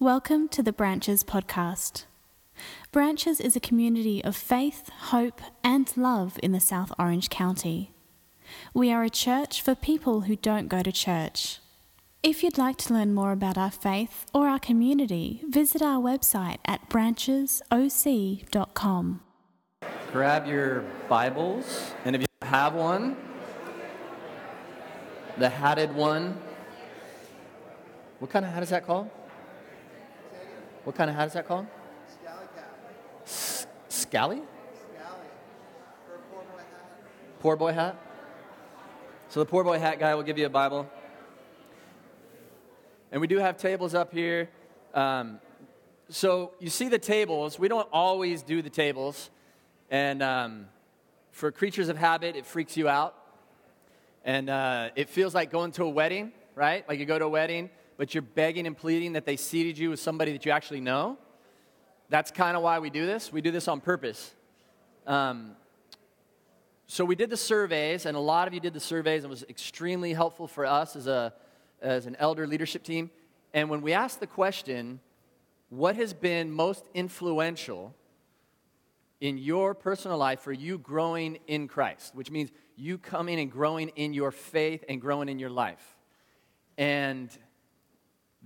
[0.00, 2.06] Welcome to the Branches podcast.
[2.90, 7.92] Branches is a community of faith, hope, and love in the South Orange County.
[8.74, 11.60] We are a church for people who don't go to church.
[12.24, 16.58] If you'd like to learn more about our faith or our community, visit our website
[16.66, 19.20] at branchesoc.com.
[20.10, 23.16] Grab your Bibles, and if you have one,
[25.38, 26.36] the hatted one.
[28.18, 29.08] What kind of hat is that called?
[30.84, 31.66] What kind of hat is that called?
[32.06, 32.76] Scally cap.
[33.24, 34.36] S- scally?
[34.36, 35.26] Scally.
[36.06, 37.40] For a poor boy hat.
[37.40, 37.96] Poor boy hat?
[39.30, 40.88] So the poor boy hat guy will give you a Bible.
[43.10, 44.50] And we do have tables up here.
[44.92, 45.40] Um,
[46.10, 47.58] so you see the tables.
[47.58, 49.30] We don't always do the tables.
[49.90, 50.66] And um,
[51.32, 53.14] for creatures of habit, it freaks you out.
[54.22, 56.86] And uh, it feels like going to a wedding, right?
[56.88, 59.90] Like you go to a wedding, but you're begging and pleading that they seated you
[59.90, 61.18] with somebody that you actually know.
[62.08, 63.32] That's kind of why we do this.
[63.32, 64.34] We do this on purpose.
[65.06, 65.56] Um,
[66.86, 69.34] so we did the surveys, and a lot of you did the surveys, and it
[69.34, 71.32] was extremely helpful for us as, a,
[71.80, 73.10] as an elder leadership team.
[73.54, 75.00] And when we asked the question,
[75.70, 77.94] what has been most influential
[79.20, 83.88] in your personal life for you growing in Christ, which means you coming and growing
[83.90, 85.96] in your faith and growing in your life.
[86.76, 87.30] And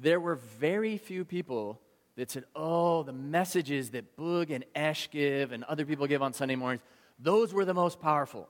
[0.00, 1.80] there were very few people
[2.16, 6.32] that said, Oh, the messages that Boog and Esh give and other people give on
[6.32, 6.82] Sunday mornings,
[7.18, 8.48] those were the most powerful.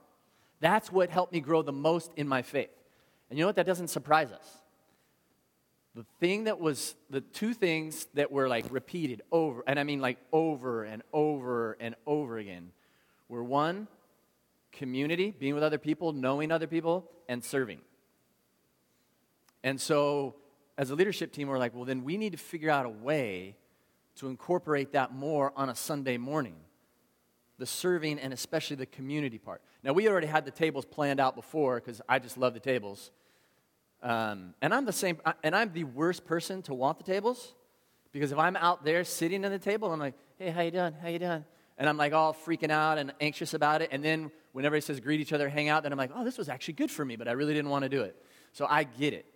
[0.60, 2.70] That's what helped me grow the most in my faith.
[3.30, 3.56] And you know what?
[3.56, 4.46] That doesn't surprise us.
[5.94, 10.00] The thing that was, the two things that were like repeated over, and I mean
[10.00, 12.70] like over and over and over again,
[13.28, 13.88] were one,
[14.72, 17.80] community, being with other people, knowing other people, and serving.
[19.62, 20.36] And so,
[20.78, 23.56] as a leadership team, we're like, well, then we need to figure out a way
[24.16, 26.54] to incorporate that more on a Sunday morning
[27.58, 29.60] the serving and especially the community part.
[29.82, 33.10] Now, we already had the tables planned out before because I just love the tables.
[34.00, 37.54] Um, and I'm the same, and I'm the worst person to want the tables
[38.12, 40.94] because if I'm out there sitting at the table, I'm like, hey, how you doing?
[41.03, 41.44] How you doing?
[41.78, 43.88] And I'm like all freaking out and anxious about it.
[43.92, 46.38] And then whenever he says greet each other, hang out, then I'm like, oh, this
[46.38, 48.16] was actually good for me, but I really didn't want to do it.
[48.53, 49.26] So I get it,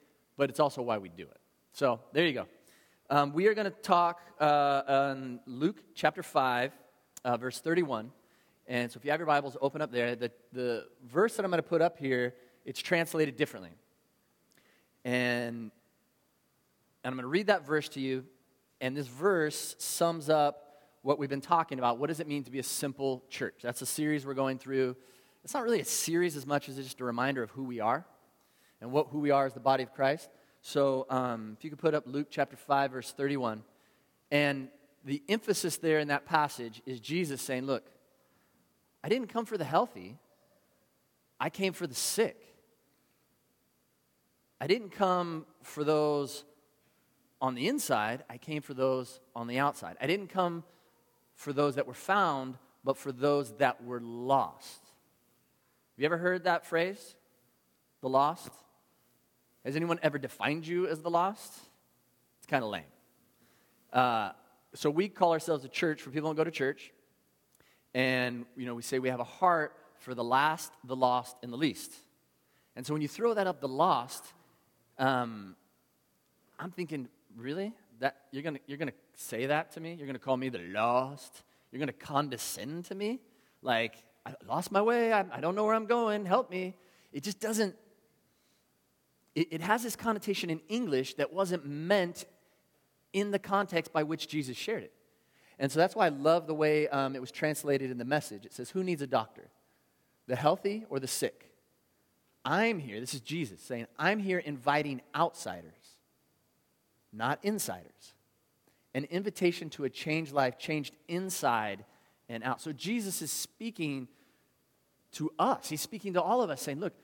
[0.43, 1.41] but it's also why we do it.
[1.71, 2.47] So there you go.
[3.09, 6.73] Um, we are going to talk uh, on Luke chapter 5,
[7.25, 8.11] uh, verse 31.
[8.67, 10.17] And so if you have your Bibles, open up there.
[10.17, 13.71] The, the verse that I'm going to put up here, it's translated differently.
[15.05, 15.71] And,
[17.05, 18.25] and I'm going to read that verse to you.
[18.81, 21.99] And this verse sums up what we've been talking about.
[21.99, 23.61] What does it mean to be a simple church?
[23.63, 24.97] That's a series we're going through.
[25.45, 27.79] It's not really a series as much as it's just a reminder of who we
[27.79, 28.05] are
[28.83, 30.29] and what who we are as the body of Christ.
[30.61, 33.63] So um, if you could put up Luke chapter 5, verse 31.
[34.31, 34.69] And
[35.05, 37.85] the emphasis there in that passage is Jesus saying, Look,
[39.03, 40.19] I didn't come for the healthy,
[41.41, 42.37] I came for the sick.
[44.61, 46.45] I didn't come for those
[47.41, 49.97] on the inside, I came for those on the outside.
[50.01, 50.63] I didn't come
[51.35, 54.81] for those that were found, but for those that were lost.
[54.85, 57.17] Have you ever heard that phrase?
[58.01, 58.51] The lost?
[59.65, 61.53] Has anyone ever defined you as the lost?
[62.39, 62.83] It's kind of lame.
[63.93, 64.33] Uh,
[64.75, 66.93] so we call ourselves a church for people who don't go to church.
[67.95, 71.53] And, you know, we say we have a heart for the last, the lost, and
[71.53, 71.93] the least.
[72.75, 74.25] And so when you throw that up, the lost,
[74.99, 75.57] um,
[76.59, 77.73] I'm thinking, really?
[78.01, 79.95] That you're gonna you're gonna say that to me?
[79.95, 81.43] You're gonna call me the lost?
[81.71, 83.21] You're gonna condescend to me?
[83.63, 85.13] Like I lost my way.
[85.13, 86.25] I, I don't know where I'm going.
[86.27, 86.75] Help me.
[87.13, 87.77] It just doesn't.
[89.35, 92.25] It, it has this connotation in English that wasn't meant
[93.13, 94.93] in the context by which Jesus shared it.
[95.59, 98.45] And so that's why I love the way um, it was translated in the message.
[98.45, 99.49] It says, Who needs a doctor?
[100.27, 101.51] The healthy or the sick?
[102.45, 105.97] I'm here, this is Jesus saying, I'm here inviting outsiders,
[107.13, 108.15] not insiders.
[108.95, 111.85] An invitation to a changed life, changed inside
[112.29, 112.61] and out.
[112.61, 114.09] So Jesus is speaking
[115.13, 115.69] to us.
[115.69, 116.95] He's speaking to all of us, saying, Look,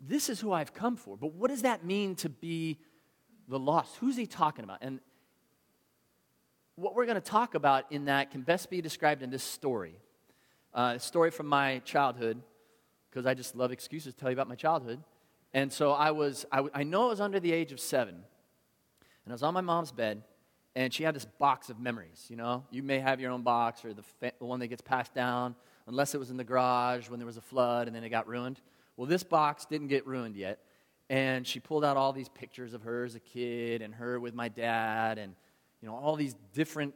[0.00, 1.16] this is who I've come for.
[1.16, 2.78] But what does that mean to be
[3.48, 3.96] the lost?
[3.96, 4.78] Who's he talking about?
[4.80, 5.00] And
[6.76, 9.94] what we're going to talk about in that can best be described in this story.
[10.74, 12.42] Uh, a story from my childhood,
[13.10, 15.00] because I just love excuses to tell you about my childhood.
[15.52, 18.14] And so I was, I, I know I was under the age of seven.
[19.24, 20.22] And I was on my mom's bed,
[20.74, 22.26] and she had this box of memories.
[22.28, 24.82] You know, you may have your own box or the, fa- the one that gets
[24.82, 25.54] passed down,
[25.86, 28.26] unless it was in the garage when there was a flood and then it got
[28.26, 28.60] ruined.
[28.96, 30.60] Well, this box didn't get ruined yet.
[31.10, 34.34] And she pulled out all these pictures of her as a kid and her with
[34.34, 35.34] my dad and
[35.82, 36.94] you know, all these different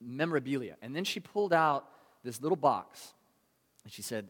[0.00, 0.76] memorabilia.
[0.82, 1.88] And then she pulled out
[2.24, 3.14] this little box
[3.84, 4.28] and she said,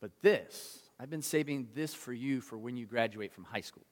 [0.00, 3.84] But this, I've been saving this for you for when you graduate from high school.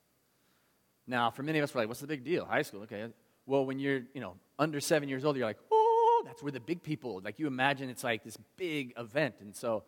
[1.07, 2.45] Now, for many of us, we're like, What's the big deal?
[2.45, 3.07] High school, okay.
[3.47, 6.61] Well, when you're, you know, under seven years old, you're like, Oh, that's where the
[6.61, 9.37] big people, like you imagine it's like this big event.
[9.41, 9.83] And so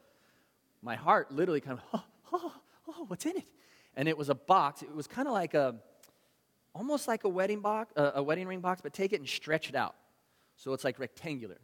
[0.82, 2.00] my heart literally kind of,
[2.32, 2.52] oh,
[2.88, 3.46] oh what's in it?
[3.96, 4.82] And it was a box.
[4.82, 5.76] It was kind of like a,
[6.74, 9.74] almost like a wedding box, a wedding ring box, but take it and stretch it
[9.74, 9.94] out.
[10.56, 11.58] So it's like rectangular.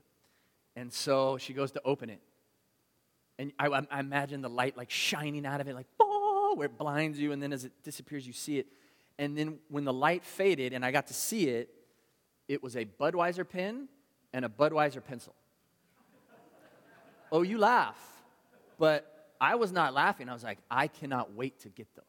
[0.77, 2.21] And so she goes to open it.
[3.39, 6.79] And I, I imagine the light like shining out of it, like, oh, where it
[6.79, 7.33] blinds you.
[7.33, 8.67] And then as it disappears, you see it.
[9.19, 11.71] And then when the light faded and I got to see it,
[12.49, 13.89] it was a Budweiser pen
[14.33, 15.35] and a Budweiser pencil.
[17.31, 17.99] oh, you laugh.
[18.79, 19.12] But
[19.43, 20.29] I was not laughing.
[20.29, 22.05] I was like, I cannot wait to get those.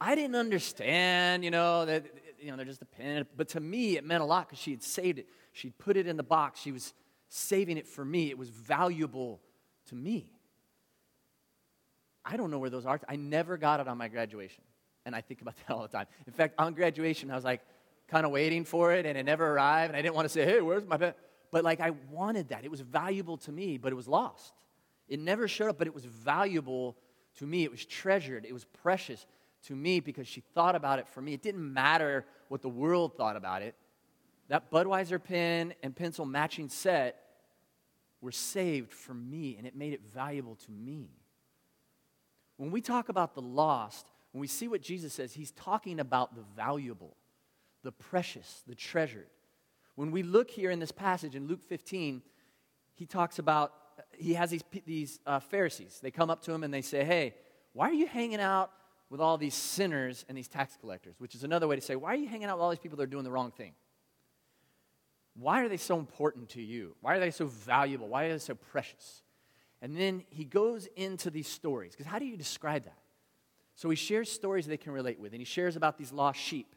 [0.00, 2.04] I didn't understand, you know, that
[2.40, 3.26] you know, they're just a pen.
[3.36, 5.28] But to me, it meant a lot because she had saved it.
[5.52, 6.60] She'd put it in the box.
[6.60, 6.94] She was
[7.28, 8.28] saving it for me.
[8.28, 9.40] It was valuable
[9.88, 10.32] to me.
[12.24, 13.00] I don't know where those are.
[13.08, 14.64] I never got it on my graduation.
[15.06, 16.06] And I think about that all the time.
[16.26, 17.60] In fact, on graduation, I was like
[18.08, 19.90] kind of waiting for it and it never arrived.
[19.90, 21.14] And I didn't want to say, hey, where's my pen?
[21.52, 22.64] But like I wanted that.
[22.64, 24.54] It was valuable to me, but it was lost.
[25.10, 26.96] It never showed up, but it was valuable
[27.38, 27.64] to me.
[27.64, 28.46] It was treasured.
[28.46, 29.26] It was precious
[29.66, 31.34] to me because she thought about it for me.
[31.34, 33.74] It didn't matter what the world thought about it.
[34.48, 37.16] That Budweiser pen and pencil matching set
[38.20, 41.10] were saved for me, and it made it valuable to me.
[42.56, 46.34] When we talk about the lost, when we see what Jesus says, he's talking about
[46.34, 47.16] the valuable,
[47.82, 49.28] the precious, the treasured.
[49.94, 52.22] When we look here in this passage in Luke 15,
[52.94, 53.72] he talks about,
[54.16, 56.00] he has these, these uh, Pharisees.
[56.02, 57.34] They come up to him and they say, Hey,
[57.72, 58.70] why are you hanging out
[59.10, 62.12] with all these sinners and these tax collectors, which is another way to say, why
[62.12, 63.72] are you hanging out with all these people that are doing the wrong thing?
[65.34, 66.94] Why are they so important to you?
[67.00, 68.08] Why are they so valuable?
[68.08, 69.22] Why are they so precious?
[69.82, 72.98] And then he goes into these stories, because how do you describe that?
[73.74, 76.74] So he shares stories they can relate with, and he shares about these lost sheep,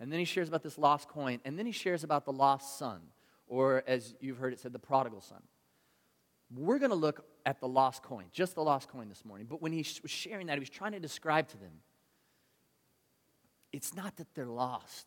[0.00, 2.78] and then he shares about this lost coin, and then he shares about the lost
[2.78, 3.00] son,
[3.46, 5.42] or as you've heard it said, the prodigal son.
[6.54, 9.46] We're going to look at the lost coin, just the lost coin this morning.
[9.48, 11.72] But when he was sharing that, he was trying to describe to them
[13.72, 15.06] it's not that they're lost,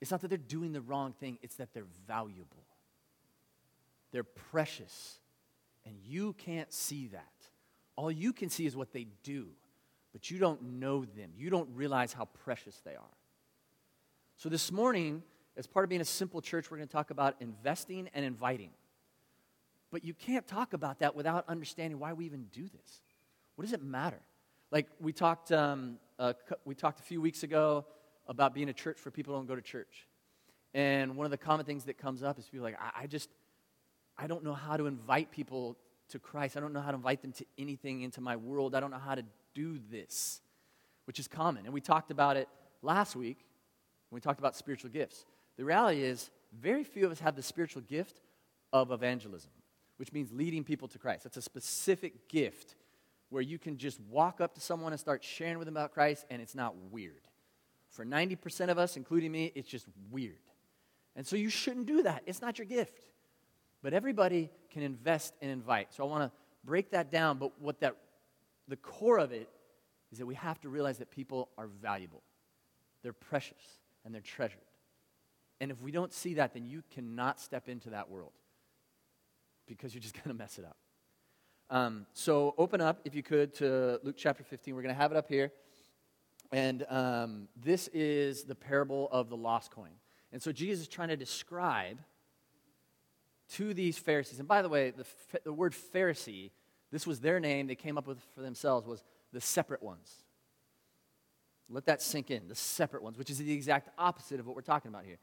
[0.00, 2.64] it's not that they're doing the wrong thing, it's that they're valuable.
[4.12, 5.18] They're precious.
[5.84, 7.32] And you can't see that.
[7.96, 9.48] All you can see is what they do,
[10.12, 11.30] but you don't know them.
[11.36, 13.16] You don't realize how precious they are.
[14.36, 15.22] So, this morning,
[15.56, 18.70] as part of being a simple church, we're going to talk about investing and inviting.
[19.92, 23.02] But you can't talk about that without understanding why we even do this.
[23.54, 24.20] What does it matter?
[24.72, 26.32] Like we talked, um, uh,
[26.64, 27.84] we talked a few weeks ago
[28.26, 30.08] about being a church for people who don't go to church.
[30.72, 33.28] And one of the common things that comes up is people like, I, I just,
[34.16, 35.76] I don't know how to invite people
[36.08, 36.56] to Christ.
[36.56, 38.74] I don't know how to invite them to anything into my world.
[38.74, 39.24] I don't know how to
[39.54, 40.40] do this,
[41.04, 41.66] which is common.
[41.66, 42.48] And we talked about it
[42.80, 43.44] last week
[44.08, 45.26] when we talked about spiritual gifts.
[45.58, 48.20] The reality is, very few of us have the spiritual gift
[48.72, 49.50] of evangelism
[50.02, 51.22] which means leading people to Christ.
[51.22, 52.74] That's a specific gift
[53.28, 56.26] where you can just walk up to someone and start sharing with them about Christ,
[56.28, 57.28] and it's not weird.
[57.88, 60.40] For 90% of us, including me, it's just weird.
[61.14, 62.24] And so you shouldn't do that.
[62.26, 63.10] It's not your gift.
[63.80, 65.94] But everybody can invest and invite.
[65.94, 67.94] So I want to break that down, but what that
[68.66, 69.48] the core of it
[70.10, 72.24] is that we have to realize that people are valuable.
[73.04, 74.58] They're precious and they're treasured.
[75.60, 78.32] And if we don't see that, then you cannot step into that world
[79.76, 80.76] because you're just going to mess it up.
[81.70, 84.74] Um, so open up, if you could, to Luke chapter 15.
[84.74, 85.52] We're going to have it up here.
[86.52, 89.92] And um, this is the parable of the lost coin.
[90.32, 91.98] And so Jesus is trying to describe
[93.54, 95.04] to these Pharisees, and by the way, the,
[95.44, 96.50] the word Pharisee,
[96.90, 100.24] this was their name they came up with for themselves, was the separate ones.
[101.68, 104.62] Let that sink in, the separate ones, which is the exact opposite of what we're
[104.62, 105.18] talking about here.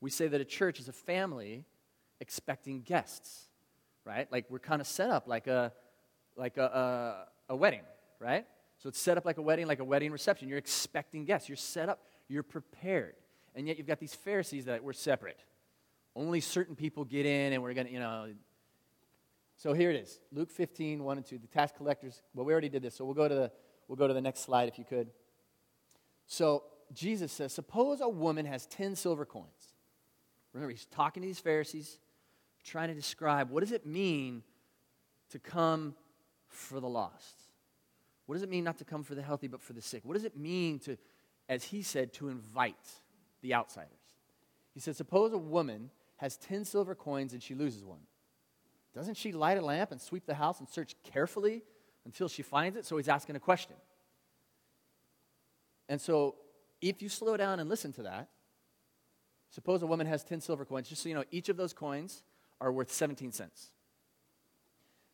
[0.00, 1.64] We say that a church is a family
[2.20, 3.48] expecting guests
[4.04, 4.30] right?
[4.30, 5.72] Like we're kind of set up like a
[6.36, 7.82] like a, a, a wedding,
[8.18, 8.46] right?
[8.78, 10.48] So it's set up like a wedding, like a wedding reception.
[10.48, 11.48] You're expecting guests.
[11.48, 12.00] You're set up.
[12.28, 13.14] You're prepared.
[13.54, 15.38] And yet you've got these Pharisees that we're separate.
[16.16, 18.28] Only certain people get in, and we're going to, you know.
[19.56, 21.38] So here it is Luke 15, 1 and 2.
[21.38, 23.52] The tax collectors, well, we already did this, so we'll go to the,
[23.88, 25.10] we'll go to the next slide if you could.
[26.26, 29.74] So Jesus says, Suppose a woman has 10 silver coins.
[30.52, 31.98] Remember, he's talking to these Pharisees
[32.64, 34.42] trying to describe what does it mean
[35.30, 35.94] to come
[36.48, 37.42] for the lost?
[38.26, 40.02] What does it mean not to come for the healthy but for the sick?
[40.04, 40.96] What does it mean to,
[41.48, 42.74] as he said, to invite
[43.42, 43.90] the outsiders?
[44.72, 48.00] He said, Suppose a woman has 10 silver coins and she loses one.
[48.94, 51.62] Doesn't she light a lamp and sweep the house and search carefully
[52.04, 52.86] until she finds it?
[52.86, 53.76] So he's asking a question.
[55.88, 56.36] And so
[56.80, 58.28] if you slow down and listen to that,
[59.50, 62.22] suppose a woman has 10 silver coins, just so you know, each of those coins
[62.64, 63.68] are worth 17 cents.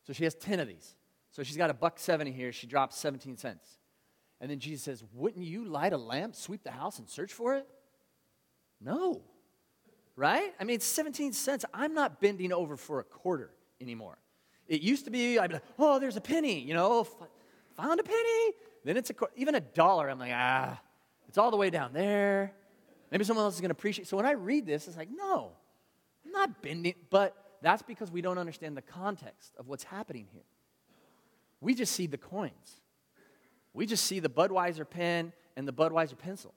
[0.07, 0.95] So she has 10 of these.
[1.33, 3.79] So she's got a buck 70 here, she drops 17 cents.
[4.41, 7.57] And then Jesus says, Wouldn't you light a lamp, sweep the house, and search for
[7.57, 7.67] it?
[8.81, 9.23] No.
[10.17, 10.55] Right?
[10.59, 11.65] I mean, it's 17 cents.
[11.75, 14.19] I'm not bending over for a quarter anymore.
[14.67, 17.07] It used to be, I'd be like, oh, there's a penny, you know,
[17.77, 18.53] found a penny.
[18.85, 20.09] Then it's a, even a dollar.
[20.09, 20.81] I'm like, ah,
[21.29, 22.53] it's all the way down there.
[23.11, 24.07] Maybe someone else is going to appreciate.
[24.07, 25.53] So when I read this, it's like, no,
[26.31, 26.95] I'm not bending.
[27.11, 30.45] But that's because we don't understand the context of what's happening here.
[31.61, 32.81] We just see the coins.
[33.75, 36.55] We just see the Budweiser pen and the Budweiser pencil.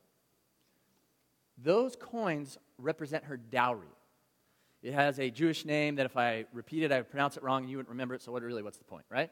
[1.58, 3.88] Those coins represent her dowry.
[4.82, 7.62] It has a Jewish name that if I repeat it, I would pronounce it wrong
[7.62, 9.30] and you wouldn't remember it, so what, really, what's the point, right?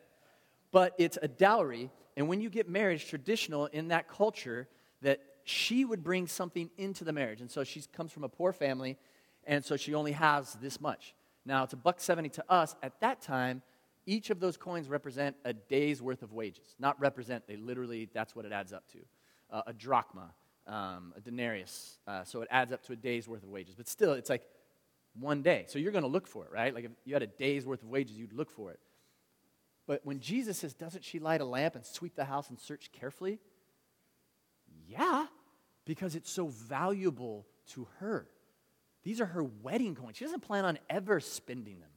[0.71, 4.67] But it's a dowry, and when you get married, it's traditional in that culture
[5.01, 7.41] that she would bring something into the marriage.
[7.41, 8.97] And so she comes from a poor family,
[9.45, 11.15] and so she only has this much.
[11.45, 12.75] Now, it's a buck 70 to us.
[12.83, 13.61] At that time,
[14.05, 16.75] each of those coins represent a day's worth of wages.
[16.79, 18.99] Not represent, they literally, that's what it adds up to.
[19.49, 20.33] Uh, a drachma,
[20.67, 21.97] um, a denarius.
[22.07, 23.75] Uh, so it adds up to a day's worth of wages.
[23.75, 24.43] But still, it's like
[25.19, 25.65] one day.
[25.67, 26.73] So you're going to look for it, right?
[26.73, 28.79] Like if you had a day's worth of wages, you'd look for it.
[29.87, 32.91] But when Jesus says, Doesn't she light a lamp and sweep the house and search
[32.91, 33.39] carefully?
[34.87, 35.25] Yeah,
[35.85, 38.27] because it's so valuable to her.
[39.03, 40.17] These are her wedding coins.
[40.17, 41.89] She doesn't plan on ever spending them.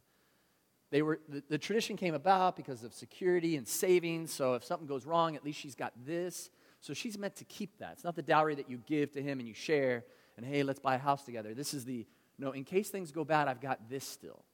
[0.90, 4.32] They were, the, the tradition came about because of security and savings.
[4.32, 6.50] So if something goes wrong, at least she's got this.
[6.80, 7.92] So she's meant to keep that.
[7.94, 10.04] It's not the dowry that you give to him and you share
[10.36, 11.54] and hey, let's buy a house together.
[11.54, 12.06] This is the
[12.38, 14.44] no, in case things go bad, I've got this still.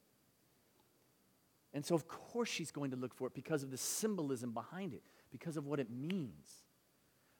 [1.73, 4.93] And so, of course, she's going to look for it because of the symbolism behind
[4.93, 6.47] it, because of what it means.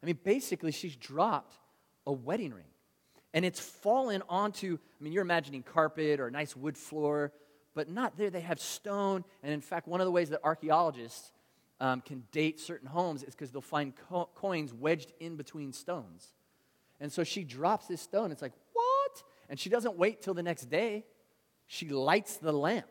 [0.01, 1.57] I mean, basically, she's dropped
[2.07, 2.65] a wedding ring.
[3.33, 7.31] And it's fallen onto, I mean, you're imagining carpet or a nice wood floor,
[7.73, 8.29] but not there.
[8.29, 9.23] They have stone.
[9.41, 11.31] And in fact, one of the ways that archaeologists
[11.79, 16.27] um, can date certain homes is because they'll find co- coins wedged in between stones.
[16.99, 18.31] And so she drops this stone.
[18.31, 19.23] It's like, what?
[19.49, 21.05] And she doesn't wait till the next day.
[21.67, 22.85] She lights the lamp.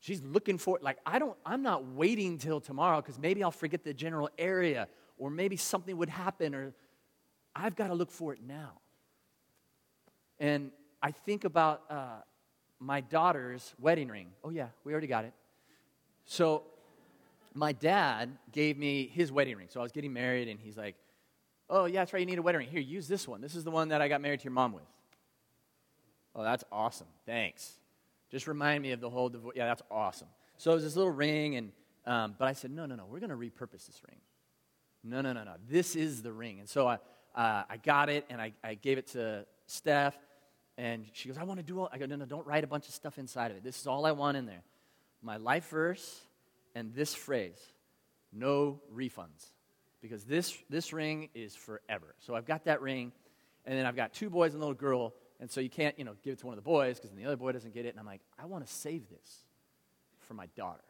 [0.00, 0.82] She's looking for it.
[0.82, 4.88] Like, I don't, I'm not waiting till tomorrow because maybe I'll forget the general area
[5.18, 6.74] or maybe something would happen or
[7.54, 8.72] I've got to look for it now.
[10.38, 10.70] And
[11.02, 12.20] I think about uh,
[12.78, 14.28] my daughter's wedding ring.
[14.44, 15.32] Oh, yeah, we already got it.
[16.24, 16.64] So,
[17.54, 19.68] my dad gave me his wedding ring.
[19.70, 20.96] So, I was getting married, and he's like,
[21.68, 22.68] Oh, yeah, that's right, you need a wedding ring.
[22.68, 23.40] Here, use this one.
[23.40, 24.84] This is the one that I got married to your mom with.
[26.34, 27.08] Oh, that's awesome.
[27.24, 27.78] Thanks.
[28.30, 29.54] Just remind me of the whole divorce.
[29.56, 30.28] Yeah, that's awesome.
[30.58, 31.72] So, it was this little ring, and
[32.06, 34.18] um, but I said, No, no, no, we're going to repurpose this ring.
[35.02, 35.54] No, no, no, no.
[35.68, 36.58] This is the ring.
[36.60, 36.94] And so I,
[37.34, 40.16] uh, I got it and I, I gave it to Steph.
[40.78, 41.88] And she goes, I want to do all.
[41.92, 43.64] I go, no, no, don't write a bunch of stuff inside of it.
[43.64, 44.62] This is all I want in there.
[45.22, 46.20] My life verse
[46.74, 47.58] and this phrase
[48.32, 49.52] no refunds.
[50.02, 52.14] Because this, this ring is forever.
[52.18, 53.12] So I've got that ring.
[53.64, 55.14] And then I've got two boys and a little girl.
[55.40, 57.18] And so you can't, you know, give it to one of the boys because then
[57.18, 57.90] the other boy doesn't get it.
[57.90, 59.46] And I'm like, I want to save this
[60.20, 60.84] for my daughter.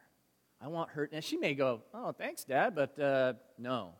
[0.61, 1.09] I want her.
[1.11, 3.93] And she may go, Oh, thanks, Dad, but uh, no.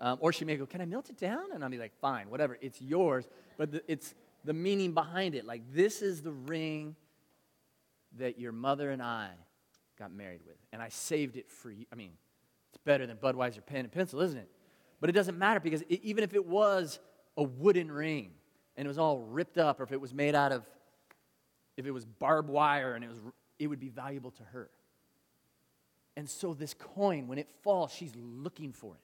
[0.00, 1.52] Um, or she may go, Can I melt it down?
[1.52, 2.58] And I'll be like, Fine, whatever.
[2.60, 3.28] It's yours.
[3.56, 4.14] But the, it's
[4.44, 5.44] the meaning behind it.
[5.44, 6.96] Like, this is the ring
[8.18, 9.28] that your mother and I
[9.98, 10.56] got married with.
[10.72, 11.84] And I saved it for you.
[11.92, 12.12] I mean,
[12.70, 14.48] it's better than Budweiser pen and pencil, isn't it?
[15.00, 16.98] But it doesn't matter because it, even if it was
[17.36, 18.32] a wooden ring
[18.76, 20.64] and it was all ripped up, or if it was made out of,
[21.76, 23.20] if it was barbed wire and it was,
[23.58, 24.70] it would be valuable to her.
[26.16, 29.00] And so this coin, when it falls, she's looking for it.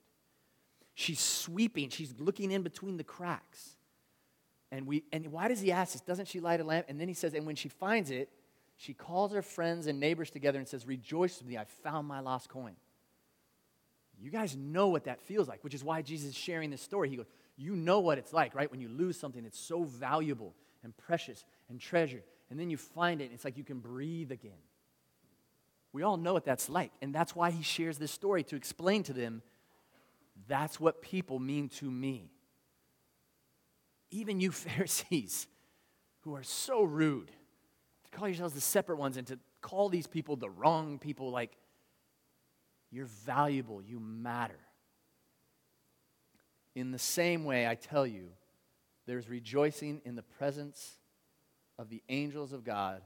[0.98, 3.76] She's sweeping, she's looking in between the cracks.
[4.72, 6.00] And, we, and why does he ask this?
[6.00, 6.86] Doesn't she light a lamp?
[6.88, 8.30] And then he says, and when she finds it,
[8.78, 12.20] she calls her friends and neighbors together and says, Rejoice with me, I found my
[12.20, 12.76] lost coin.
[14.18, 17.10] You guys know what that feels like, which is why Jesus is sharing this story.
[17.10, 18.70] He goes, You know what it's like, right?
[18.70, 23.20] When you lose something that's so valuable and precious and treasured, and then you find
[23.20, 24.62] it, and it's like you can breathe again.
[25.92, 26.92] We all know what that's like.
[27.02, 29.42] And that's why he shares this story to explain to them
[30.49, 32.31] that's what people mean to me.
[34.11, 35.47] Even you Pharisees
[36.21, 37.31] who are so rude
[38.05, 41.57] to call yourselves the separate ones and to call these people the wrong people, like,
[42.90, 44.59] you're valuable, you matter.
[46.75, 48.28] In the same way, I tell you,
[49.07, 50.97] there's rejoicing in the presence
[51.78, 53.02] of the angels of God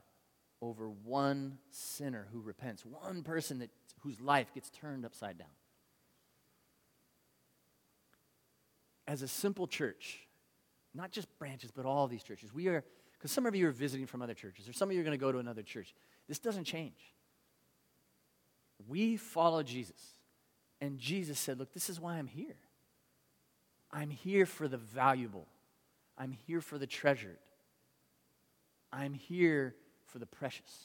[0.63, 3.71] over one sinner who repents, one person that,
[4.01, 5.49] whose life gets turned upside down.
[9.11, 10.21] As a simple church,
[10.95, 14.07] not just branches, but all these churches, we are, because some of you are visiting
[14.07, 15.97] from other churches, or some of you are going to go to another church.
[16.29, 17.12] This doesn't change.
[18.87, 20.00] We follow Jesus.
[20.81, 22.55] And Jesus said, Look, this is why I'm here.
[23.90, 25.49] I'm here for the valuable,
[26.17, 27.38] I'm here for the treasured,
[28.93, 29.75] I'm here
[30.07, 30.85] for the precious.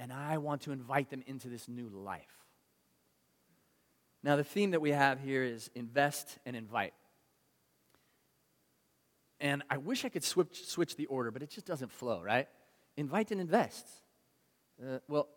[0.00, 2.43] And I want to invite them into this new life.
[4.24, 6.94] Now, the theme that we have here is invest and invite.
[9.38, 12.48] And I wish I could switch, switch the order, but it just doesn't flow, right?
[12.96, 13.86] Invite and invest.
[14.82, 15.28] Uh, well,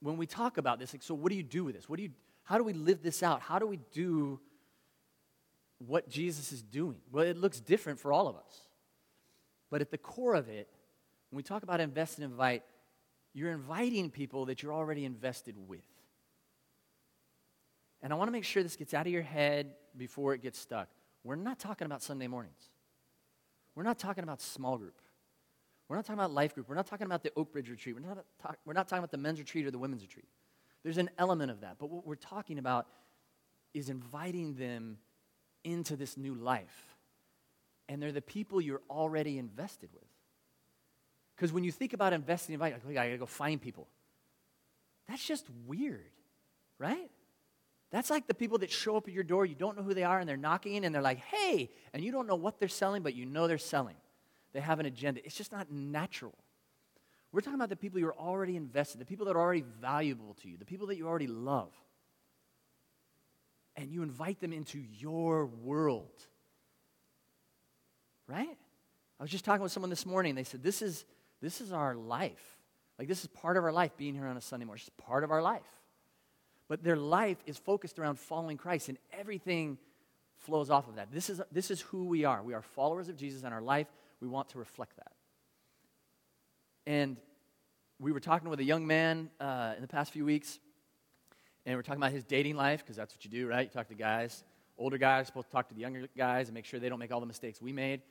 [0.00, 1.88] when we talk about this, like, so what do you do with this?
[1.88, 2.10] What do you,
[2.44, 3.40] how do we live this out?
[3.40, 4.38] How do we do
[5.84, 6.98] what Jesus is doing?
[7.10, 8.60] Well, it looks different for all of us.
[9.68, 10.68] But at the core of it,
[11.30, 12.62] when we talk about invest and invite,
[13.34, 15.82] you're inviting people that you're already invested with.
[18.02, 20.58] And I want to make sure this gets out of your head before it gets
[20.58, 20.88] stuck.
[21.24, 22.70] We're not talking about Sunday mornings.
[23.74, 25.00] We're not talking about small group.
[25.88, 26.68] We're not talking about life group.
[26.68, 27.94] We're not talking about the Oak retreat.
[27.94, 30.26] We're not, talk, we're not talking about the men's retreat or the women's retreat.
[30.82, 31.76] There's an element of that.
[31.78, 32.86] But what we're talking about
[33.74, 34.98] is inviting them
[35.64, 36.96] into this new life.
[37.88, 40.08] And they're the people you're already invested with.
[41.36, 43.88] Because when you think about investing in invite, like, I gotta go find people.
[45.08, 46.10] That's just weird,
[46.78, 47.10] right?
[47.90, 50.02] That's like the people that show up at your door, you don't know who they
[50.02, 52.68] are, and they're knocking, in and they're like, hey, and you don't know what they're
[52.68, 53.96] selling, but you know they're selling.
[54.52, 55.20] They have an agenda.
[55.24, 56.34] It's just not natural.
[57.32, 60.48] We're talking about the people you're already invested, the people that are already valuable to
[60.48, 61.72] you, the people that you already love.
[63.76, 66.22] And you invite them into your world.
[68.26, 68.56] Right?
[69.20, 70.34] I was just talking with someone this morning.
[70.34, 71.04] They said, This is,
[71.42, 72.58] this is our life.
[72.98, 74.82] Like, this is part of our life being here on a Sunday morning.
[74.86, 75.60] It's part of our life.
[76.68, 79.78] But their life is focused around following Christ, and everything
[80.38, 81.12] flows off of that.
[81.12, 82.42] This is, this is who we are.
[82.42, 83.86] We are followers of Jesus, and our life
[84.20, 85.12] we want to reflect that.
[86.86, 87.16] And
[87.98, 90.58] we were talking with a young man uh, in the past few weeks,
[91.64, 93.66] and we are talking about his dating life, because that's what you do, right?
[93.66, 94.44] You talk to guys.
[94.78, 96.98] Older guys are supposed to talk to the younger guys and make sure they don't
[96.98, 98.02] make all the mistakes we made.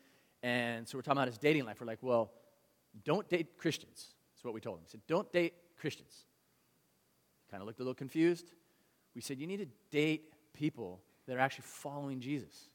[0.41, 1.79] And so we're talking about his dating life.
[1.79, 2.31] We're like, well,
[3.03, 4.07] don't date Christians.
[4.33, 4.83] That's what we told him.
[4.85, 6.25] We said, don't date Christians.
[7.55, 8.51] Kind of looked a little confused.
[9.15, 12.67] We said, you need to date people that are actually following Jesus.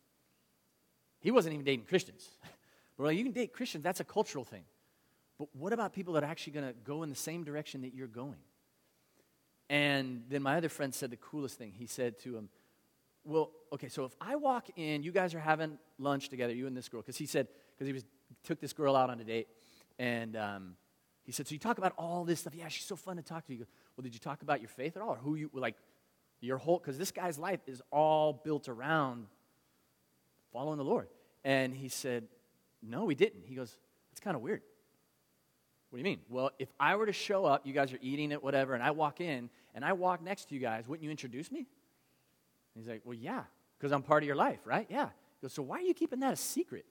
[1.21, 2.27] He wasn't even dating Christians.
[2.97, 4.65] Well, you can date Christians, that's a cultural thing.
[5.39, 7.95] But what about people that are actually going to go in the same direction that
[7.95, 8.37] you're going?
[9.71, 11.73] And then my other friend said the coolest thing.
[11.73, 12.51] He said to him,
[13.25, 16.77] Well, okay, so if I walk in, you guys are having lunch together, you and
[16.77, 18.05] this girl, because he said, because he was,
[18.45, 19.49] took this girl out on a date,
[19.99, 20.77] and um,
[21.31, 22.55] he said, So you talk about all this stuff.
[22.57, 23.53] Yeah, she's so fun to talk to.
[23.53, 23.67] You go,
[23.97, 25.11] Well, did you talk about your faith at all?
[25.11, 25.77] Or who you, like,
[26.41, 29.27] your whole, because this guy's life is all built around
[30.53, 31.09] following the Lord.
[31.45, 32.27] And he said,
[32.83, 33.45] no, we didn't.
[33.45, 33.77] He goes,
[34.11, 34.63] That's kind of weird.
[35.91, 36.21] What do you mean?
[36.29, 38.91] Well, if I were to show up, you guys are eating it, whatever, and I
[38.93, 41.61] walk in and I walk next to you guys, wouldn't you introduce me?
[41.61, 43.45] And he's like, Well, yeah,
[43.79, 44.87] because I'm part of your life, right?
[44.91, 45.07] Yeah.
[45.07, 46.87] He goes, So why are you keeping that a secret?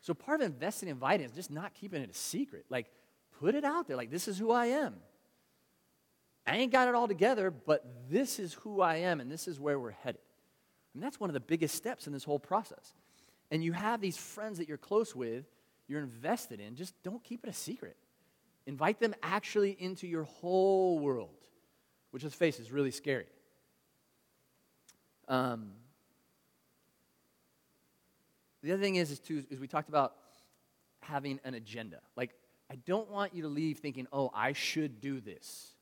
[0.00, 2.66] So part of investing in inviting is just not keeping it a secret.
[2.70, 2.86] Like,
[3.40, 3.96] put it out there.
[3.96, 4.94] Like, this is who I am.
[6.46, 9.60] I ain't got it all together, but this is who I am, and this is
[9.60, 10.20] where we're headed.
[10.94, 12.94] And that's one of the biggest steps in this whole process
[13.50, 15.44] and you have these friends that you're close with,
[15.86, 17.96] you're invested in, just don't keep it a secret.
[18.66, 21.30] Invite them actually into your whole world,
[22.10, 23.26] which, let's face, is really scary.
[25.28, 25.72] Um,
[28.62, 30.14] the other thing is, is, too, is we talked about
[31.00, 32.00] having an agenda.
[32.16, 32.34] Like,
[32.70, 35.72] I don't want you to leave thinking, oh, I should do this.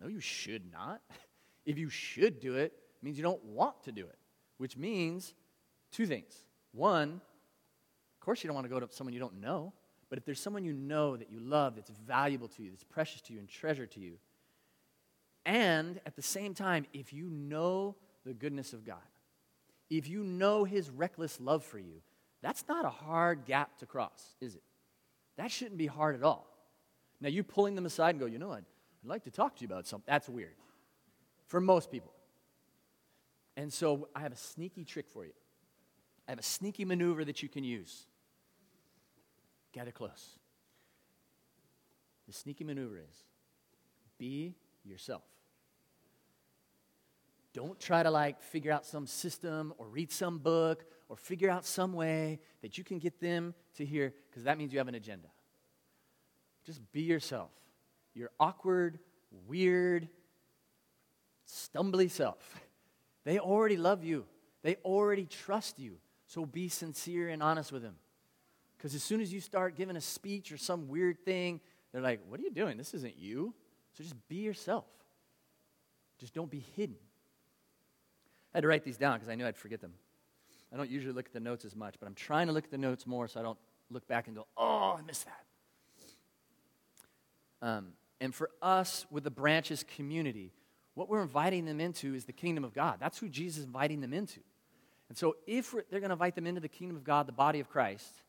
[0.00, 1.00] No, you should not.
[1.66, 4.18] if you should do it, it means you don't want to do it,
[4.58, 5.34] which means
[5.90, 6.34] two things.
[6.72, 7.20] One,
[8.20, 9.72] of course, you don't want to go to someone you don't know,
[10.08, 13.20] but if there's someone you know that you love, that's valuable to you, that's precious
[13.22, 14.18] to you, and treasure to you,
[15.44, 18.98] and at the same time, if you know the goodness of God,
[19.88, 22.02] if you know His reckless love for you,
[22.42, 24.62] that's not a hard gap to cross, is it?
[25.36, 26.46] That shouldn't be hard at all.
[27.20, 28.64] Now, you pulling them aside and go, you know, I'd,
[29.02, 30.54] I'd like to talk to you about something, that's weird
[31.46, 32.12] for most people.
[33.56, 35.32] And so I have a sneaky trick for you.
[36.28, 38.06] I have a sneaky maneuver that you can use.
[39.72, 40.38] Gather close.
[42.28, 43.24] The sneaky maneuver is
[44.16, 45.24] be yourself.
[47.52, 51.66] Don't try to like figure out some system or read some book or figure out
[51.66, 54.94] some way that you can get them to hear, because that means you have an
[54.94, 55.26] agenda.
[56.64, 57.50] Just be yourself.
[58.14, 59.00] Your awkward,
[59.48, 60.08] weird,
[61.44, 62.60] stumbly self.
[63.24, 64.24] They already love you,
[64.62, 65.98] they already trust you.
[66.26, 67.96] So be sincere and honest with them.
[68.76, 72.20] Because as soon as you start giving a speech or some weird thing, they're like,
[72.28, 72.78] What are you doing?
[72.78, 73.52] This isn't you.
[73.94, 74.84] So just be yourself.
[76.18, 76.94] Just don't be hidden.
[78.54, 79.94] I had to write these down because I knew I'd forget them.
[80.72, 82.70] I don't usually look at the notes as much, but I'm trying to look at
[82.70, 83.58] the notes more so I don't
[83.90, 85.44] look back and go, oh, I missed that.
[87.66, 87.88] Um,
[88.20, 90.52] and for us with the branches community,
[90.94, 92.98] what we're inviting them into is the kingdom of God.
[93.00, 94.40] That's who Jesus is inviting them into.
[95.08, 97.58] And so if they're going to invite them into the kingdom of God, the body
[97.58, 98.22] of Christ,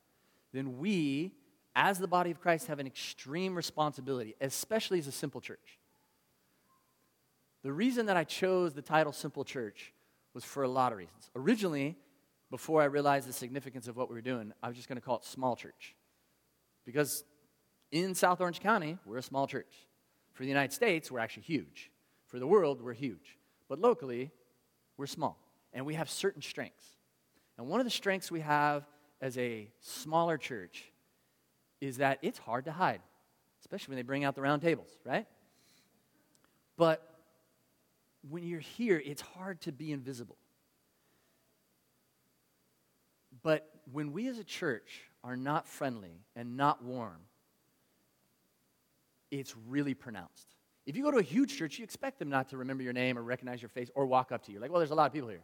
[0.51, 1.31] then we,
[1.75, 5.79] as the body of Christ, have an extreme responsibility, especially as a simple church.
[7.63, 9.93] The reason that I chose the title Simple Church
[10.33, 11.29] was for a lot of reasons.
[11.35, 11.95] Originally,
[12.51, 15.01] before I realized the significance of what we were doing, I was just going to
[15.01, 15.95] call it small church.
[16.85, 17.23] Because
[17.91, 19.87] in South Orange County, we're a small church.
[20.33, 21.89] For the United States, we're actually huge.
[22.27, 23.37] For the world, we're huge.
[23.69, 24.31] But locally,
[24.97, 25.39] we're small.
[25.73, 26.85] And we have certain strengths.
[27.57, 28.85] And one of the strengths we have
[29.21, 30.91] as a smaller church
[31.79, 33.01] is that it's hard to hide,
[33.61, 35.25] especially when they bring out the round tables, right?
[36.77, 37.07] But
[38.29, 40.37] when you're here, it's hard to be invisible.
[43.43, 47.19] But when we as a church are not friendly and not warm,
[49.31, 50.55] it's really pronounced.
[50.85, 53.17] If you go to a huge church, you expect them not to remember your name
[53.17, 54.59] or recognize your face or walk up to you.
[54.59, 55.43] Like, well, there's a lot of people here.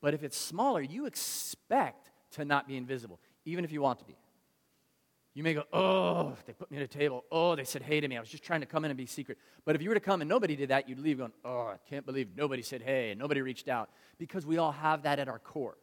[0.00, 4.04] But if it's smaller, you expect to not be invisible, even if you want to
[4.04, 4.16] be.
[5.34, 7.24] You may go, oh, they put me at a table.
[7.32, 8.18] Oh, they said hey to me.
[8.18, 9.38] I was just trying to come in and be secret.
[9.64, 11.76] But if you were to come and nobody did that, you'd leave going, oh, I
[11.88, 13.88] can't believe nobody said hey and nobody reached out.
[14.18, 15.78] Because we all have that at our core.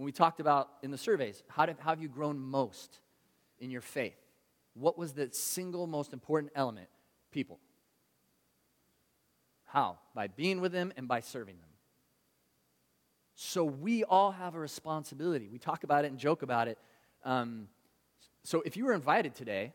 [0.00, 3.00] When we talked about in the surveys, how, did, how have you grown most
[3.58, 4.16] in your faith?
[4.72, 6.88] What was the single most important element?
[7.30, 7.58] People.
[9.66, 9.98] How?
[10.14, 11.68] By being with them and by serving them.
[13.34, 15.50] So we all have a responsibility.
[15.52, 16.78] We talk about it and joke about it.
[17.22, 17.68] Um,
[18.42, 19.74] so if you were invited today,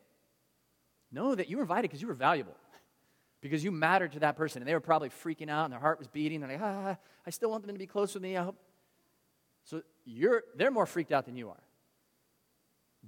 [1.11, 2.57] know that you were invited because you were valuable,
[3.41, 4.63] because you mattered to that person.
[4.63, 6.39] And they were probably freaking out and their heart was beating.
[6.39, 8.38] They're like, ah, I still want them to be close with me.
[8.38, 8.55] I hope.
[9.65, 11.63] So you're, they're more freaked out than you are.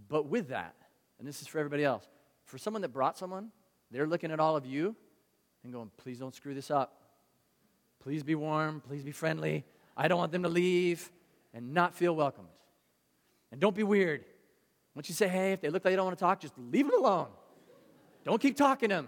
[0.10, 0.76] But with that,
[1.20, 2.08] and this is for everybody else,
[2.46, 3.52] for someone that brought someone,
[3.91, 4.96] they're looking at all of you
[5.63, 7.02] and going, please don't screw this up.
[8.02, 8.82] Please be warm.
[8.88, 9.65] Please be friendly.
[9.96, 11.12] I don't want them to leave
[11.54, 12.48] and not feel welcomed.
[13.52, 14.26] And don't be weird.
[14.93, 16.88] Once you say, hey, if they look like they don't want to talk, just leave
[16.88, 17.28] them alone.
[18.24, 19.08] Don't keep talking to them.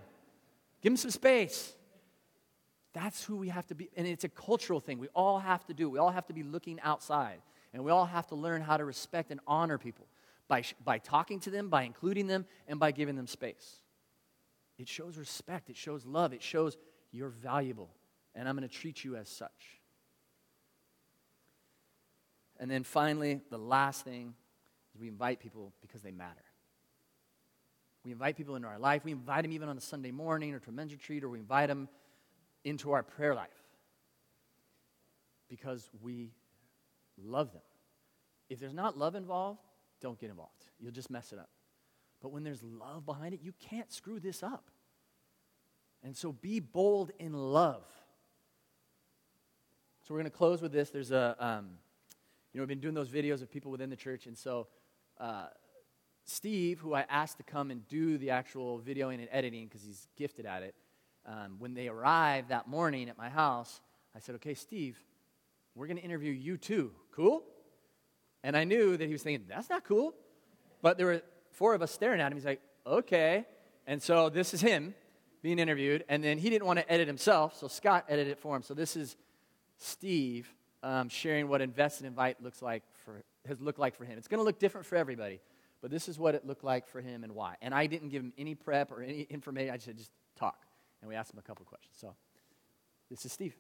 [0.82, 1.74] Give them some space.
[3.02, 3.90] That's who we have to be.
[3.96, 5.00] And it's a cultural thing.
[5.00, 5.90] We all have to do.
[5.90, 7.42] We all have to be looking outside.
[7.74, 10.06] And we all have to learn how to respect and honor people
[10.50, 13.78] by, by talking to them, by including them, and by giving them space.
[14.78, 15.70] It shows respect.
[15.70, 16.34] It shows love.
[16.34, 16.78] It shows
[17.12, 17.90] you're valuable.
[18.36, 19.80] And I'm going to treat you as such.
[22.60, 24.34] And then finally, the last thing
[24.94, 26.44] is we invite people because they matter.
[28.04, 29.06] We invite people into our life.
[29.06, 31.40] We invite them even on a Sunday morning or to a men's retreat, or we
[31.40, 31.88] invite them
[32.64, 33.50] into our prayer life
[35.50, 36.32] because we
[37.18, 37.62] love them.
[38.50, 39.60] If there's not love involved,
[40.02, 40.66] don't get involved.
[40.80, 41.50] You'll just mess it up.
[42.22, 44.70] But when there's love behind it, you can't screw this up.
[46.04, 47.84] And so be bold in love.
[50.04, 50.90] So we're going to close with this.
[50.90, 51.70] There's a, um,
[52.54, 54.68] you know, we've been doing those videos of people within the church, and so
[55.20, 55.48] uh,
[56.26, 60.08] Steve, who I asked to come and do the actual videoing and editing because he's
[60.16, 60.74] gifted at it,
[61.30, 63.82] um, when they arrived that morning at my house,
[64.16, 64.98] I said, Okay, Steve,
[65.76, 66.92] we're going to interview you too.
[67.12, 67.44] Cool?
[68.44, 70.16] And I knew that he was thinking, That's not cool.
[70.82, 72.38] But there were four of us staring at him.
[72.38, 73.46] He's like, Okay.
[73.86, 74.96] And so this is him
[75.42, 76.04] being interviewed.
[76.10, 78.64] And then he didn't want to edit himself, so Scott edited it for him.
[78.64, 79.16] So this is
[79.78, 84.18] Steve um, sharing what Invest and Invite looks like for has looked like for him.
[84.18, 85.40] It's going to look different for everybody,
[85.82, 87.56] but this is what it looked like for him and why.
[87.62, 89.74] And I didn't give him any prep or any information.
[89.74, 90.66] I just said, just talk.
[91.02, 91.96] And we asked him a couple questions.
[91.98, 92.14] So
[93.10, 93.56] this is Steve.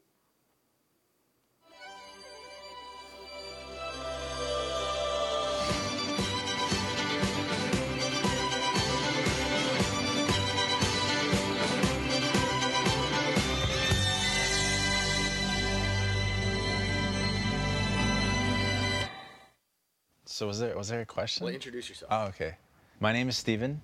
[20.39, 21.43] So was there was there a question?
[21.43, 22.09] Well, introduce yourself.
[22.13, 22.55] Oh, okay.
[23.01, 23.81] My name is Steven.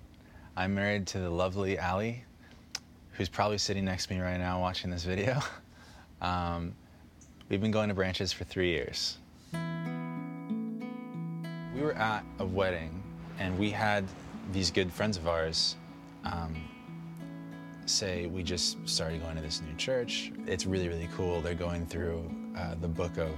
[0.56, 2.24] I'm married to the lovely Allie,
[3.16, 5.40] who's probably sitting next to me right now watching this video.
[6.22, 6.74] Um,
[7.50, 9.18] we've been going to branches for three years.
[11.74, 13.02] We were at a wedding,
[13.38, 14.06] and we had
[14.50, 15.76] these good friends of ours
[16.24, 16.56] um,
[17.84, 20.32] say we just started going to this new church.
[20.46, 21.42] It's really, really cool.
[21.42, 23.30] They're going through uh, the book of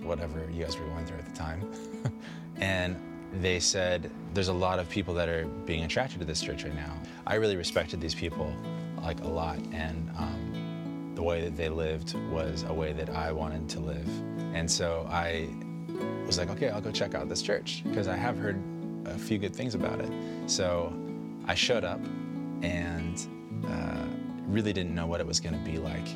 [0.00, 1.66] whatever you guys were going through at the time.
[2.56, 2.94] and
[3.40, 6.74] they said there's a lot of people that are being attracted to this church right
[6.74, 6.92] now.
[7.26, 8.54] I really respected these people
[9.06, 13.30] like a lot, and um, the way that they lived was a way that I
[13.30, 14.08] wanted to live.
[14.52, 15.48] And so I
[16.26, 18.60] was like, okay, I'll go check out this church because I have heard
[19.04, 20.10] a few good things about it.
[20.50, 20.92] So
[21.46, 22.00] I showed up
[22.62, 23.24] and
[23.68, 24.06] uh,
[24.48, 26.08] really didn't know what it was going to be like,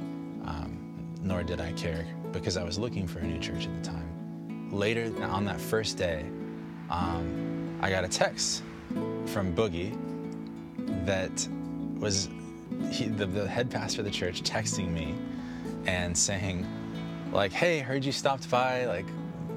[0.44, 3.88] um, nor did I care because I was looking for a new church at the
[3.88, 4.68] time.
[4.72, 6.24] Later on that first day,
[6.90, 8.64] um, I got a text
[9.26, 9.96] from Boogie
[11.06, 11.48] that
[12.00, 12.28] was
[12.90, 15.14] he, the, the head pastor of the church texting me
[15.86, 16.66] and saying,
[17.32, 19.06] like, hey, heard you stopped by, like,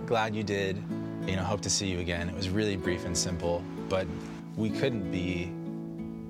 [0.06, 0.82] glad you did,
[1.26, 2.30] you know, hope to see you again.
[2.30, 4.08] It was really brief and simple, but
[4.56, 5.52] we couldn't be,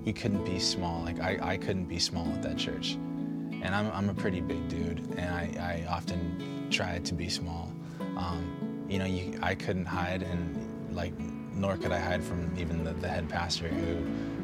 [0.06, 1.04] we couldn't be small.
[1.04, 2.94] Like, I, I couldn't be small at that church.
[2.94, 7.72] And I'm, I'm a pretty big dude, and I, I often try to be small.
[8.18, 11.14] Um, you know, you, I couldn't hide, and like,
[11.54, 13.96] nor could I hide from even the, the head pastor who,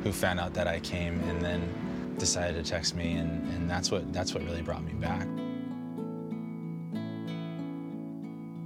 [0.04, 1.62] who found out that I came and then
[2.20, 5.28] decided to text me, and, and that's what that's what really brought me back.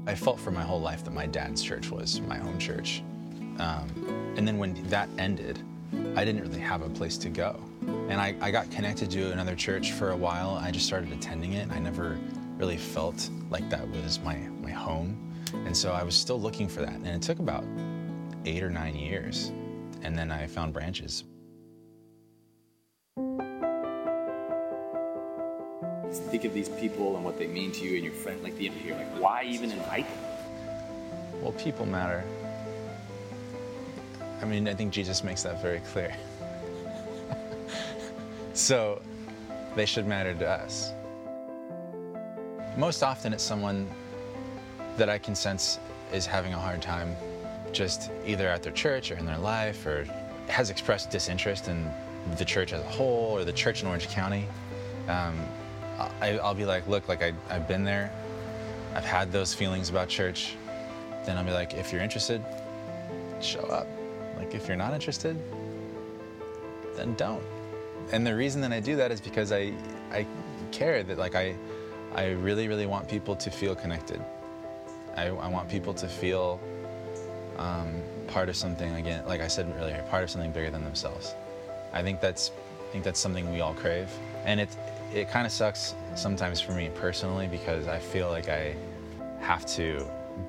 [0.05, 3.01] I felt for my whole life that my dad's church was my home church.
[3.57, 5.59] Um, and then when that ended,
[6.15, 7.59] I didn't really have a place to go.
[8.09, 10.51] And I, I got connected to another church for a while.
[10.51, 11.71] I just started attending it.
[11.71, 12.19] I never
[12.57, 15.17] really felt like that was my, my home.
[15.65, 16.93] And so I was still looking for that.
[16.93, 17.63] And it took about
[18.45, 19.51] eight or nine years.
[20.01, 21.23] And then I found branches.
[26.33, 28.71] Think of these people and what they mean to you and your friend, like the
[28.83, 31.43] you're like, why even invite them?
[31.43, 32.23] Well, people matter.
[34.41, 36.11] I mean, I think Jesus makes that very clear.
[38.55, 38.99] so
[39.75, 40.93] they should matter to us.
[42.77, 43.87] Most often, it's someone
[44.97, 45.77] that I can sense
[46.11, 47.15] is having a hard time
[47.73, 50.07] just either at their church or in their life or
[50.47, 51.87] has expressed disinterest in
[52.39, 54.47] the church as a whole or the church in Orange County.
[55.07, 55.37] Um,
[55.99, 58.11] I, will be like, look, like I, I've been there.
[58.95, 60.55] I've had those feelings about church.
[61.25, 62.43] Then I'll be like, if you're interested,
[63.41, 63.87] show up.
[64.37, 65.37] Like if you're not interested,
[66.95, 67.43] then don't.
[68.11, 69.73] And the reason that I do that is because I,
[70.11, 70.25] I
[70.71, 71.55] care that like I,
[72.15, 74.23] I really, really want people to feel connected.
[75.15, 76.59] I, I want people to feel
[77.57, 81.33] um, part of something again, like I said earlier, part of something bigger than themselves.
[81.91, 82.51] I think that's,
[82.87, 84.09] I think that's something we all crave,
[84.45, 84.77] and it's
[85.13, 88.75] it kind of sucks sometimes for me personally because I feel like I
[89.39, 90.05] have to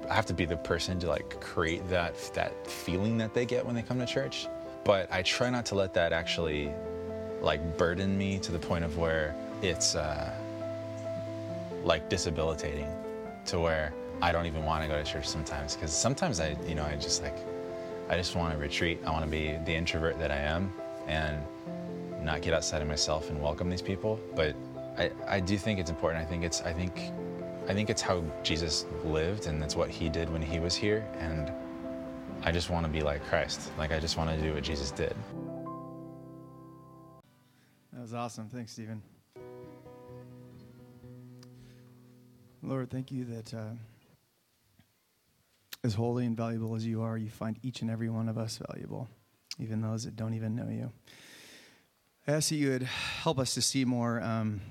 [0.09, 3.65] I have to be the person to like create that that feeling that they get
[3.65, 4.47] when they come to church.
[4.85, 6.71] But I try not to let that actually
[7.41, 10.33] like burden me to the point of where it's uh,
[11.83, 12.89] like disabilitating
[13.47, 16.75] to where I don't even want to go to church sometimes because sometimes I you
[16.75, 17.37] know I just like
[18.09, 19.01] I just want to retreat.
[19.07, 20.73] I want to be the introvert that I am
[21.07, 21.43] and
[22.25, 24.19] not get outside of myself and welcome these people.
[24.35, 24.57] But
[24.99, 26.23] I, I do think it's important.
[26.23, 27.13] I think it's I think
[27.69, 31.07] I think it's how Jesus lived and it's what he did when he was here.
[31.19, 31.53] And
[32.43, 33.71] I just want to be like Christ.
[33.79, 35.15] Like I just want to do what Jesus did.
[37.93, 38.49] That was awesome.
[38.49, 39.03] Thanks, Stephen.
[42.63, 43.75] Lord, thank you that uh,
[45.85, 48.59] as holy and valuable as you are, you find each and every one of us
[48.71, 49.07] valuable,
[49.59, 50.91] even those that don't even know you.
[52.27, 54.63] I ask that you would help us to see more um,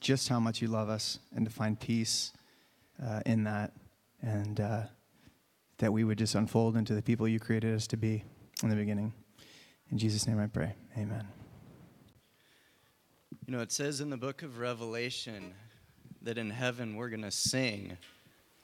[0.00, 2.32] just how much you love us and to find peace
[3.04, 3.72] uh, in that,
[4.22, 4.82] and uh,
[5.78, 8.22] that we would just unfold into the people you created us to be
[8.62, 9.12] in the beginning.
[9.90, 10.76] In Jesus' name I pray.
[10.96, 11.26] Amen.
[13.46, 15.54] You know, it says in the book of Revelation
[16.22, 17.96] that in heaven we're going to sing,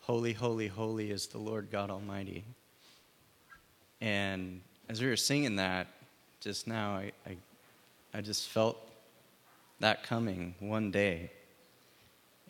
[0.03, 2.45] Holy, holy, holy is the Lord God Almighty.
[4.01, 5.89] And as we were singing that
[6.41, 7.37] just now, I, I
[8.15, 8.79] I just felt
[9.81, 11.33] that coming one day.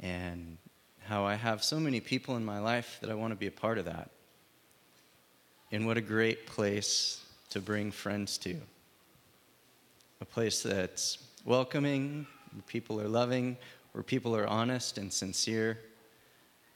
[0.03, 0.59] And
[1.05, 3.50] how I have so many people in my life that I want to be a
[3.50, 4.11] part of that.
[5.72, 8.57] And what a great place to bring friends to.
[10.20, 13.57] A place that's welcoming, where people are loving,
[13.92, 15.79] where people are honest and sincere.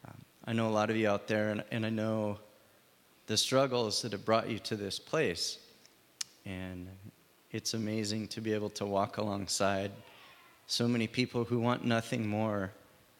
[0.06, 0.14] Um,
[0.46, 2.38] I know a lot of you out there, and, and I know
[3.26, 5.58] the struggles that have brought you to this place.
[6.46, 6.88] And
[7.50, 9.90] it's amazing to be able to walk alongside
[10.66, 12.72] so many people who want nothing more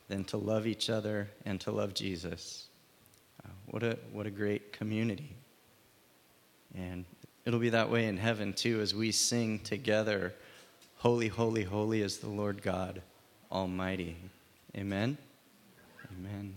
[0.09, 2.69] than to love each other and to love Jesus.
[3.45, 5.35] Uh, what a what a great community.
[6.75, 7.05] And
[7.45, 10.35] it'll be that way in heaven too as we sing together,
[10.99, 13.01] Holy, holy, holy is the Lord God
[13.53, 14.17] Almighty.
[14.77, 15.17] Amen.
[16.13, 16.55] Amen.